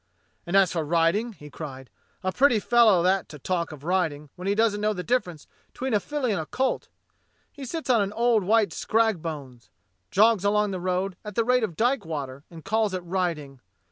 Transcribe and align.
"And 0.47 0.57
as 0.57 0.71
for 0.71 0.83
riding," 0.83 1.33
he 1.33 1.51
cried, 1.51 1.91
"a 2.23 2.31
pretty 2.31 2.59
fellow 2.59 3.03
that 3.03 3.29
to 3.29 3.37
talk 3.37 3.71
of 3.71 3.83
riding, 3.83 4.31
when 4.35 4.47
he 4.47 4.55
doesn't 4.55 4.81
know 4.81 4.93
the 4.93 5.03
difference 5.03 5.45
'tween 5.75 5.93
a 5.93 5.99
filly 5.99 6.31
and 6.31 6.41
a 6.41 6.47
colt. 6.47 6.87
He 7.51 7.65
sits 7.65 7.87
on 7.87 8.01
an 8.01 8.13
old 8.13 8.43
white 8.43 8.73
scrag 8.73 9.21
bones, 9.21 9.69
jogs 10.09 10.43
along 10.43 10.71
the 10.71 10.81
road 10.81 11.17
at 11.23 11.35
the 11.35 11.45
rate 11.45 11.61
of 11.63 11.77
dyke 11.77 12.03
water, 12.03 12.43
and 12.49 12.65
calls 12.65 12.95
it 12.95 13.03
riding. 13.03 13.59